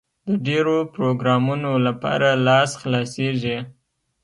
د 0.27 0.29
ډېرو 0.47 0.75
پروګرامونو 0.95 1.71
لپاره 1.87 2.29
لاس 2.47 2.71
خلاصېږي. 2.81 3.57